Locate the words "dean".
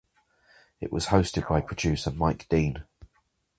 2.49-2.85